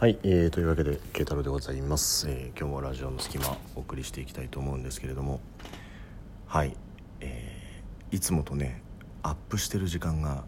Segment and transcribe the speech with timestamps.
[0.00, 5.40] はい、えー、というわけで慶太郎でございます、えー今日もラジオの隙間お送りしていきたいと思うんですけれども。
[6.46, 6.76] はい、
[7.18, 8.80] えーいつもとね
[9.24, 10.44] アップしてる時間が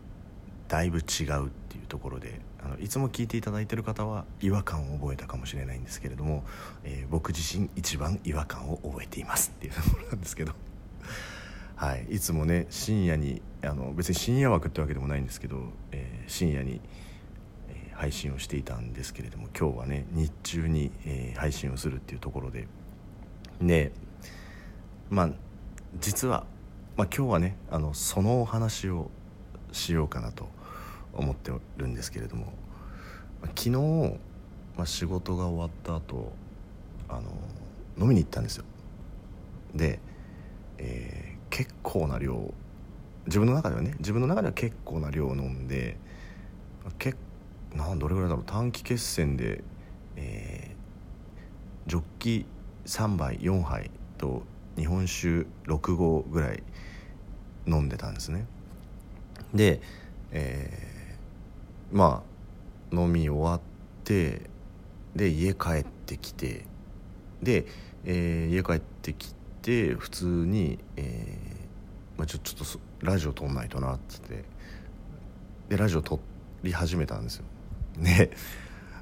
[0.69, 6.45] だいぶ違うっていうところであのいつも聞いていただいてる方は違和感を覚えたかもしれないんですけれども、
[6.85, 10.53] えー僕自身一番違和感を覚えていますっていうところなんですけど。
[11.75, 16.81] はい、いつもね深夜にあの別に深夜枠ってわけでもないんですけど、えー深夜に、
[18.01, 22.67] 配信をしていたんですけれども今日はね日中に、えー配信をするっていうところで
[23.61, 23.93] で
[25.11, 25.31] まあ
[25.99, 26.45] 実は、
[26.97, 29.11] まあ、今日はねあのそのお話を
[29.73, 30.49] しようかなと
[31.13, 32.53] 思ってるんですけれども、
[33.57, 33.71] 昨日、
[34.77, 36.33] まあ、仕事が終わった後
[37.09, 37.31] あの
[37.99, 38.65] 飲みに行ったんですよ。
[39.75, 40.01] で、
[40.79, 42.55] えー結構な量
[43.27, 45.97] 自分の中ではね自分の中では結構な量を飲んで
[46.99, 47.15] け
[47.75, 48.45] なんどれぐらいだろう？
[48.47, 49.63] 短期決戦で、
[50.17, 52.47] えージョッキ
[52.87, 54.43] 3杯4杯と
[54.77, 56.63] 日本酒6合ぐらい
[57.67, 58.47] 飲んでたんですね。
[59.55, 59.81] で、
[60.31, 62.23] えーま
[62.93, 63.61] あ飲み終わっ
[64.05, 64.43] て
[65.17, 66.65] で家帰ってきて
[67.43, 67.67] で、
[68.05, 74.45] えー家帰ってきて普通に、えーまあ、ちょちょっとラジオ撮んないとなっつって
[75.71, 76.21] でラジオ撮
[76.63, 77.45] り始めたんですよ。
[78.01, 78.33] で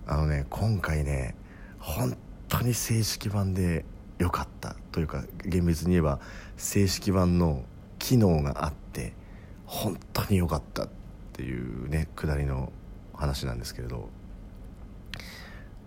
[0.06, 1.34] あのね今回ね
[1.78, 2.16] 本
[2.48, 3.84] 当に正式版で
[4.18, 6.20] 良かったというか厳密に言えば
[6.56, 7.64] 正式版の
[7.98, 9.12] 機能があって
[9.66, 10.88] 本当に良かったっ
[11.32, 12.72] ていうねくだりの
[13.14, 14.08] 話なんですけれど。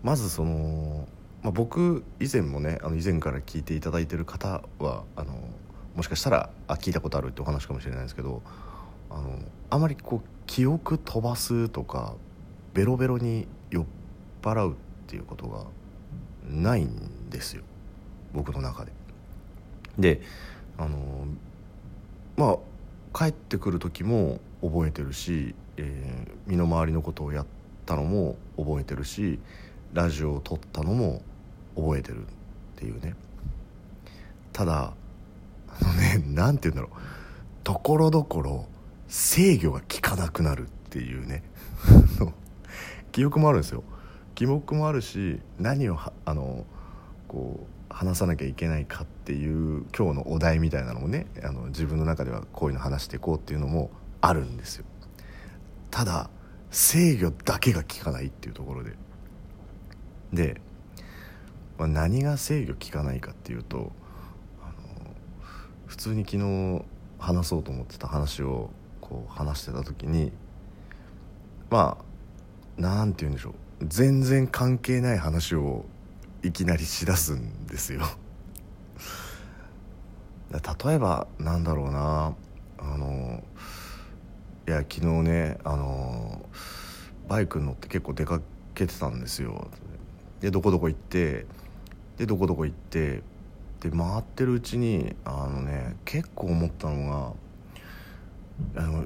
[0.04, 1.08] まずその、
[1.44, 5.34] まあ、僕以前もねあの以前から聞いていただいてる方はあの
[5.96, 8.42] もしかしたらあ聞いたことあるってお話かもしれないですけど
[9.10, 9.40] あの
[9.70, 12.16] あまりこう記憶飛ばすとか
[12.74, 13.86] ベロベロに酔っ
[14.42, 14.76] 払うっ
[15.08, 15.66] ていうことが
[16.50, 17.64] ないんですよ。
[18.34, 18.92] 僕の中で。
[20.00, 20.22] で
[20.78, 21.26] あの
[22.38, 22.58] まあ
[23.18, 27.46] 帰ってくる時も覚えてるし、えー身の回りのことをやっ
[27.86, 29.40] たのも覚えてるし
[29.94, 31.22] ラジオを撮ったのも
[31.76, 32.26] 覚えてるっ
[32.76, 33.16] ていうね。
[34.52, 34.94] ただ
[35.70, 37.02] あのねなんて言うんだろう。
[37.64, 38.66] ところどころ
[39.08, 41.44] 制御が効かなくなるっていうね。
[43.12, 43.84] 記憶もあるんですよ。
[44.36, 46.66] 記憶もあるし何をあの
[47.28, 53.92] こう話さなきゃいけないかっていう今日のお題みたいなのもねあの自分の中ではこういうの話していこうっていうのも
[54.22, 54.86] あるんですよ。
[55.90, 56.30] ただ
[56.70, 58.94] 制御だけが効かないっていうところで。
[60.32, 60.62] で、
[61.78, 63.92] まあ、何が制御効かないかっていうと
[65.88, 66.86] 普通に昨日
[67.20, 68.70] 話そうと思ってた話を
[69.02, 70.32] こう話してた時に
[71.70, 72.11] まあ
[72.82, 73.54] なんて言うんでしょう。
[73.88, 75.86] 全然関係ない話を
[76.44, 78.02] いきなりしだすんですよ。
[80.52, 82.36] 例えばなんだろうな。
[82.80, 83.44] あの
[84.68, 86.44] いや昨日ねあの
[87.28, 88.42] バイク乗って結構出か
[88.74, 89.68] けてたんですよ。
[90.40, 91.46] でどこどこ行って
[92.18, 93.22] でどこどこ行って
[93.80, 97.36] で回ってるうちにあのね結構思ったの
[98.74, 99.06] があの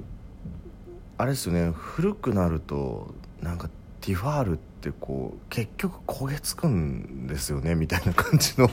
[1.17, 1.71] あれですよね。
[1.71, 3.13] 古くなると
[3.45, 3.69] なんか
[4.01, 8.69] ティファールってこう結局焦げつくんですよねみたいな感じの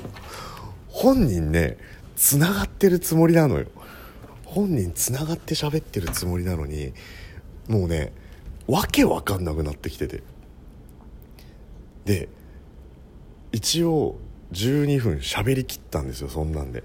[0.88, 1.76] 本人ね
[2.16, 3.66] つながってるつもりなのよ
[4.46, 6.92] 本人つながって喋ってるつもりなのに
[7.68, 8.12] もうね
[8.66, 10.22] わけわかんなくなってきてて。
[12.04, 12.28] で
[13.52, 14.18] 一応
[14.52, 16.82] 12分喋りきったんですよそんなんで。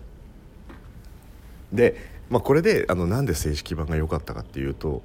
[1.74, 1.96] で、
[2.30, 5.02] まあ、これであのなんで正式版が良かったかっていうと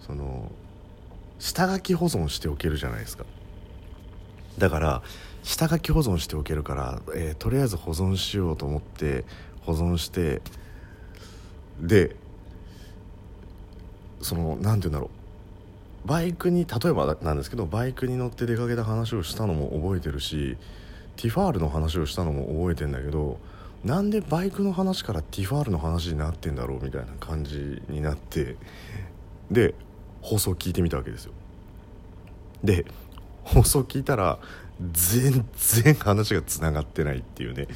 [0.00, 0.50] その
[1.40, 3.24] 下書き保存しておけるじゃないですか。
[4.58, 5.02] だから
[5.42, 9.24] 下書き保存しておけるから、えーとりあえず保存しようと思って
[9.62, 10.42] 保存して
[11.80, 12.14] で
[14.20, 15.20] その何て言うんだろう。
[16.06, 20.56] バイクに例えばなんですけどバイクに乗って出かけた話をしたのも覚えてるし
[21.16, 23.38] ティファールの話をしたのも覚えてんだけど
[23.84, 28.56] なんでバイクの話からティファールの話になってんだろうみたいな感じになって
[29.50, 29.74] で
[30.20, 31.32] 放送聞いてみたわけですよ。
[32.62, 32.84] で
[33.44, 34.38] 放送聞いたら
[34.92, 35.44] 全
[35.82, 37.68] 然話がつながってないっていうね、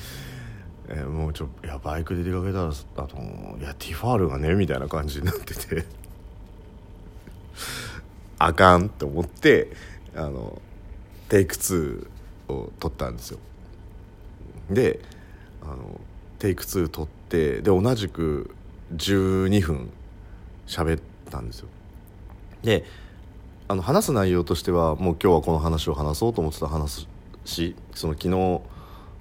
[0.88, 5.84] えーもうちょいやバイクで出かけたらあのいやティファールがねみたいな感じになってて。
[8.38, 9.70] あかんと思って
[10.14, 10.60] あの
[11.28, 12.06] テイク2
[12.48, 13.38] を撮ったんですよ。
[14.70, 15.00] で
[15.62, 16.00] あの
[16.38, 18.54] テイク2撮ってで同じく
[18.94, 19.90] 12分
[20.66, 21.00] 喋っ
[21.30, 21.68] たんですよ。
[22.64, 22.84] で
[23.68, 27.08] あの話す内容としてはもう今日はこの話を話そうと思ってた話
[27.94, 28.60] その昨日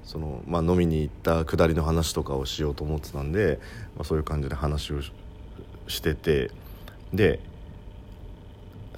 [0.06, 3.60] その、まあ、飲みに行った下りの話とかをしようと思ってたんで、
[3.96, 5.02] まあ、そういう感じで話を
[5.88, 6.52] してて
[7.14, 7.40] で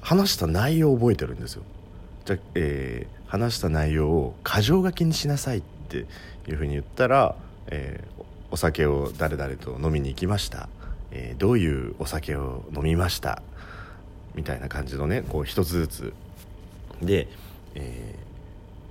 [0.01, 1.63] 話した内容を覚えてるんですよ。
[2.25, 6.05] じゃえー、話した内容を箇条書きにしなさいって
[6.47, 7.35] いうふうに言ったら、
[7.67, 10.69] えー、お酒を誰々と飲みに行きました、
[11.11, 13.43] えー、どういうお酒を飲みました？
[14.35, 16.13] みたいな感じのねこう一つずつ。
[17.01, 17.27] で、
[17.75, 18.15] え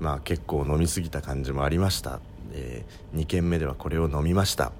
[0.01, 2.21] ー、まあ結構飲み過ぎた感じもありました、
[2.53, 4.73] えー、2軒目ではこれを飲みました。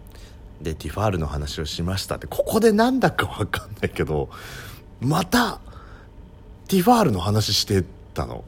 [0.61, 2.17] でティファールの話をしました。
[2.17, 4.31] ってここでなんだか分かんないけど
[5.01, 5.61] また
[6.69, 7.85] ティファールの話して
[8.15, 8.45] たの。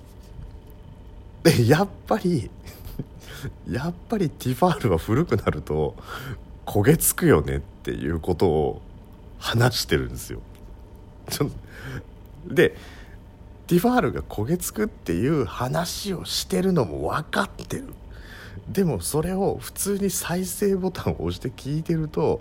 [1.42, 2.50] でやっぱり
[3.70, 5.94] やっぱりティファールは古くなると
[6.64, 8.82] 焦げつくよねっていうことを
[9.38, 10.40] 話してるんですよ。
[12.46, 12.74] で
[13.66, 17.86] ティファールが焦げつくっていう話をしてるのも分かってる。
[18.68, 22.40] でもそれを普通に再生ボタンを押して聞いてると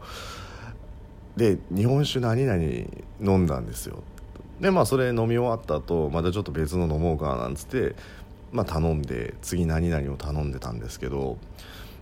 [1.36, 2.62] で日本酒何々
[3.22, 4.04] 飲んだんですよ。
[4.60, 7.96] でまあそれ飲み終わった後またちょっと別の飲もうかなんつって
[8.52, 11.38] まあ頼んで次何々を頼んでたんですけど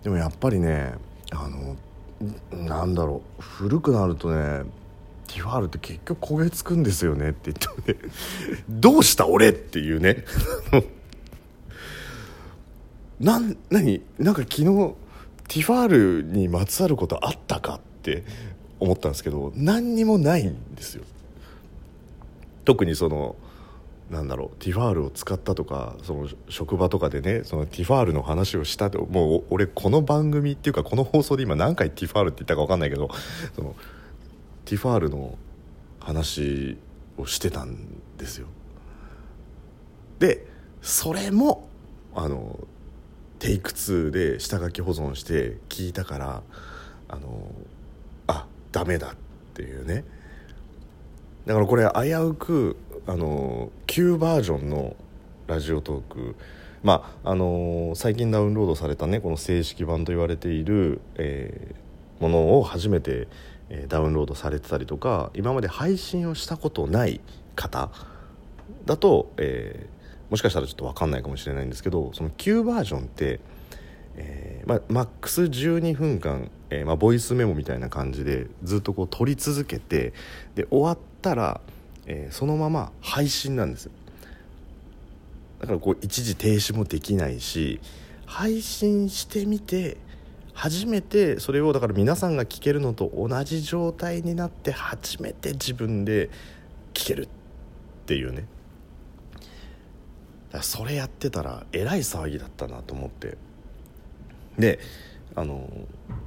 [0.04, 0.94] でもやっぱりね
[1.32, 1.76] あの
[2.66, 4.64] なんだろう古くなるとね
[5.34, 8.00] ティファールって結局焦げつくんですよねって言ってね。
[8.70, 10.26] どうした俺っていうね。
[13.20, 14.04] なん何？
[14.20, 14.66] なんか昨日
[15.48, 15.88] ティファー
[16.22, 18.24] ルにまつわることあったかって
[18.80, 21.04] 思ったんですけど何にもないんですよ。
[22.64, 23.36] 特にその
[24.12, 33.10] なんだろうティファールを使ったとかその職場とかでねそのティファールの話をしたともう俺この番組っていうかこの放送で今何回ティファールって言ったか分かんないけど
[33.56, 33.76] その
[34.66, 35.38] ティファールの
[36.00, 36.78] 話
[37.18, 37.78] をしてたん
[38.18, 38.48] ですよ。
[40.20, 40.46] で
[40.82, 41.70] それも
[42.16, 42.60] あの
[43.40, 46.44] テイク2で下書き保存して聞いたから
[47.10, 47.52] あの
[48.28, 49.16] あダメだっ
[49.54, 50.04] ていうね。
[51.46, 54.96] だからこれ危うくあの旧バージョンの
[55.48, 56.36] ラジオトーク
[56.84, 63.28] まああの最近ダウンロードされたねこの正式版と言われている、えー、ものを初めて
[63.88, 67.22] ダウンロードされてたりとか今まで配信をしたことない
[67.56, 67.90] 方
[68.86, 73.40] だと、えー、もしかしたらちょっと分かんないかもしれないんですけどその旧バージョンって、
[74.16, 80.14] えーま、マックス12分間、えーま、ボイスメモみたいな感じでずっとこう撮り続けて
[80.56, 81.62] で終わったら、
[82.06, 83.90] えー、そのまま配信なんです
[85.60, 87.80] だからこう一時停止もできないし
[88.26, 89.98] 配信してみて
[90.54, 96.30] 初めてそれをだから皆さんが聞けるのと同じ状態になって初めて自分で
[96.94, 97.28] 聞けるっ
[98.06, 98.46] ていうね。
[100.62, 103.38] それやってたらえらい騒ぎだったなと思って。
[104.58, 104.80] で
[105.36, 105.68] あの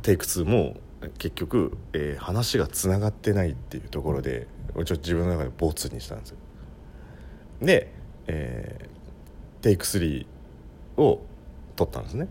[0.03, 0.77] テイク2も
[1.19, 6.37] 結局、えー、話がつながってないっていうところでちょっと自分の中でボツにしたんですよ。
[7.63, 7.93] で、
[8.27, 10.27] えー、テイク3
[10.97, 11.21] を
[11.77, 12.27] 撮ったんですね。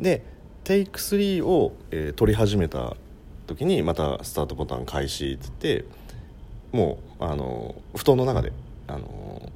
[0.00, 0.24] で
[0.68, 2.94] テイク3を、えー、撮り始めた
[3.46, 5.86] 時にまたスタートボタン開始っつって
[6.72, 8.52] もうあの布団の中で
[8.86, 9.50] あの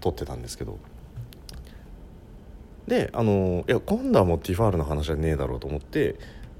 [0.00, 0.80] 撮ってたんですけど。
[2.88, 6.16] であのいや今度はもうティファールの話じゃねえだろうと思って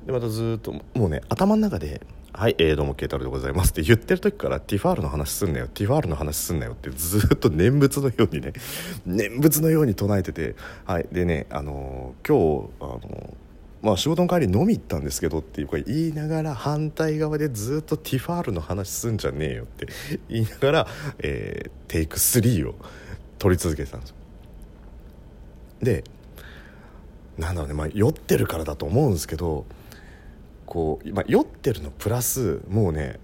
[0.06, 2.02] でまたずっともうね頭の中で
[2.32, 3.72] はい、えー、どうも慶太郎でございます。
[3.72, 5.66] って言ってる時からティファールの話すんなよ。
[5.66, 6.72] ティファールの話すんなよ。
[6.72, 8.52] ってずっと念仏のようにね
[9.04, 10.54] 念仏のように唱えてて。
[10.84, 13.36] はいでねあの今日あの
[13.82, 19.88] まあ仕事の帰り飲み行ったんですけどっていうか言いながら反対側でずっとティファールの話すんじゃねえよって
[20.28, 20.86] 言いながら、
[21.18, 22.76] えー、テイク3を
[23.38, 24.16] 取り続けてたんですよ。
[25.82, 26.04] で
[27.38, 29.66] なんだろうね、まあ、酔ってるからだと思うんですけど
[30.70, 33.18] こう、まあ、酔ってるのプラスもうね、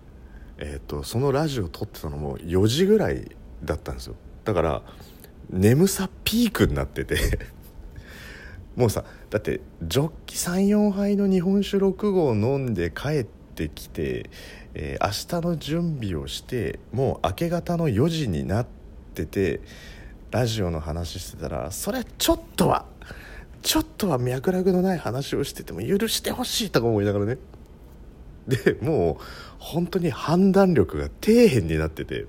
[0.58, 3.30] えーと、そのラジオ撮ってたのも4時ぐらい
[3.64, 4.16] だったんですよ。
[4.44, 4.82] だから
[5.48, 7.16] 眠さピークになってて。
[8.74, 14.28] もうさだってジョッキ34杯の日本酒6合飲んで帰ってきて、
[14.74, 18.66] えー、明日の準備をしてもう明け方の4時になっ
[19.14, 19.62] てて
[20.30, 22.84] ラジオの話してたらそれちょっとは
[23.66, 27.36] ちょっとは脈絡のない話をしてても許してほしいとか思いながらね。
[28.46, 29.24] でもう
[29.58, 32.26] 本当に判断力が底辺になってて。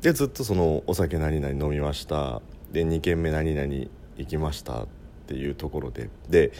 [0.00, 2.42] でずっとそのお酒何々飲みました。
[2.72, 3.72] で2軒目何々
[4.16, 4.88] 行きましたっ
[5.28, 6.10] ていうところで。
[6.28, 6.50] で、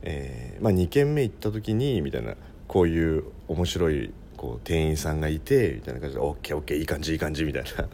[0.00, 2.36] えー、まあ、2軒目行った時にみたいな
[2.68, 7.86] こういう面白いこう店員さんがいてみたいな感じで「オッケーオッケーいい感じいい感じ」みたいな。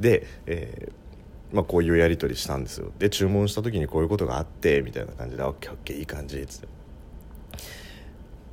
[0.00, 1.07] で、えー
[1.52, 2.92] まあ、こういうやり取りしたんですよ。
[2.98, 6.68] で注文した時にこういうことがあってみたいな感じで「オッケーオッケーいい感じ」っつって。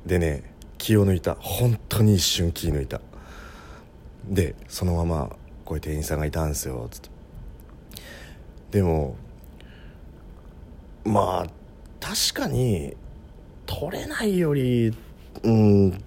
[0.06, 1.34] でね気を抜いた。
[1.34, 3.00] 本当に一瞬気抜いた。
[4.28, 7.10] でそのままこういう店員さんがいたんですよつって。
[8.70, 9.16] でも
[11.04, 11.50] まあ
[12.00, 12.96] 確かに
[13.66, 14.94] 取れないより
[15.42, 16.04] うん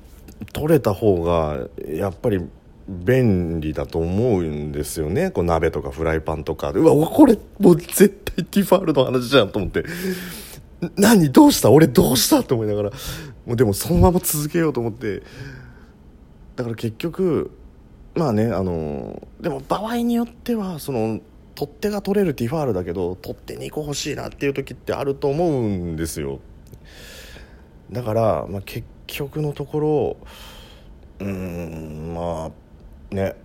[0.54, 2.42] 取れた方がやっぱり
[2.90, 5.30] 便利だと思うんですよね。
[5.30, 6.74] こう鍋とかフライパンとか。
[6.74, 9.86] でうわこれもう絶対ティファールの話じゃんと思って。
[10.96, 11.70] 何どうした？
[11.70, 12.42] 俺どうした？
[12.44, 12.90] と思いながら。
[13.46, 15.22] もうでもそのまま続けようと思って。
[16.56, 17.52] だから結局
[18.16, 21.20] まあねあのでも場合によってはその
[21.56, 26.40] 取っ手が取れるティファールだけど取っ手2個欲しいなっていう時ってあると思うんですよ。
[27.92, 30.18] だから、まあ、結局のところ
[31.20, 32.52] うんまあ
[33.12, 33.36] ね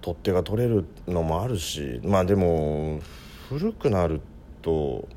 [0.00, 3.00] 取っ手が取れるのもあるしまあでも
[3.48, 4.20] 古くなる
[4.62, 5.08] と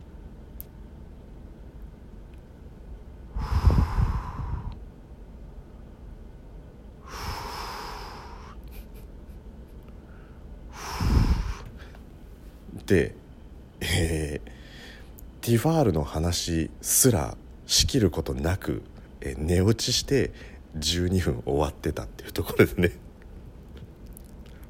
[12.86, 13.16] で、
[13.82, 18.84] えー、ティファールの話すら仕切ることなく、
[19.22, 20.32] えー、寝落ちして
[20.78, 23.05] 12分終わってたっていうところでね。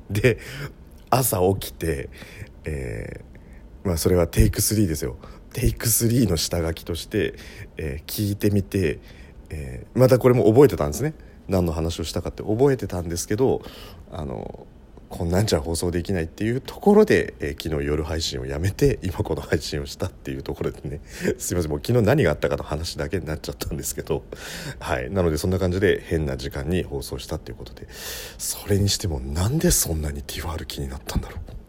[0.10, 0.40] で
[1.10, 2.10] 朝起きて、
[2.66, 5.18] えー、まあそれはテイク3ですよ。
[5.54, 7.36] テイク3の下書きとして、
[7.78, 9.00] えー、聞いてみて、
[9.50, 11.14] えー、またこれも覚えてたんですね。
[11.48, 13.62] 何の話をしたかって覚えてたんですけど
[14.12, 14.66] あの
[15.18, 21.00] こんなんじゃ放送できないっていうところで、えー、昨日夜配信をやめて 今この配信をしたっていうところでね。
[21.40, 24.26] すいませんもう昨日何があったかの話だけになっちゃったんですけど。
[24.80, 25.10] はい。
[25.10, 27.88] なのでそんな感じで変な時間に放送したっていうことで。
[28.38, 31.65] それにしてもなんでそんなにティファール気になったんだろう。